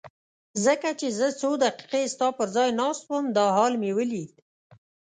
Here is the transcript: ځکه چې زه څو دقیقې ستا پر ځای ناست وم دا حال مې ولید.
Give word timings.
ځکه 0.65 0.89
چې 0.99 1.07
زه 1.19 1.27
څو 1.41 1.49
دقیقې 1.63 2.03
ستا 2.13 2.27
پر 2.37 2.47
ځای 2.55 2.69
ناست 2.81 3.03
وم 3.09 3.25
دا 3.37 3.45
حال 3.57 3.73
مې 3.81 3.91
ولید. 3.97 4.31